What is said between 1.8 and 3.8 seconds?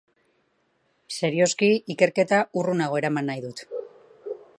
ikerketa urrunago eraman nahi dut.